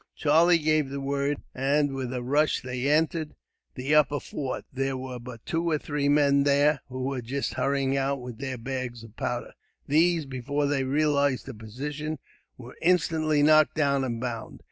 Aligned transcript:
Charlie 0.15 0.57
gave 0.57 0.89
the 0.89 0.99
word, 0.99 1.43
and 1.53 1.93
with 1.93 2.11
a 2.11 2.23
rush 2.23 2.63
they 2.63 2.89
entered 2.89 3.35
the 3.75 3.93
upper 3.93 4.19
fort. 4.19 4.65
There 4.73 4.97
were 4.97 5.19
but 5.19 5.45
two 5.45 5.69
or 5.69 5.77
three 5.77 6.09
men 6.09 6.41
there, 6.41 6.81
who 6.89 7.03
were 7.03 7.21
just 7.21 7.53
hurrying 7.53 7.95
out 7.97 8.19
with 8.19 8.39
their 8.39 8.57
bags 8.57 9.03
of 9.03 9.15
powder. 9.15 9.53
These, 9.87 10.25
before 10.25 10.65
they 10.65 10.83
realized 10.85 11.45
the 11.45 11.53
position, 11.53 12.17
were 12.57 12.75
instantly 12.81 13.43
knocked 13.43 13.75
down 13.75 14.03
and 14.03 14.19
bound. 14.19 14.59